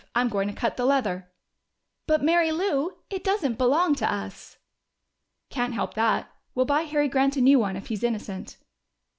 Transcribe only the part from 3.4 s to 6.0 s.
belong to us!" "Can't help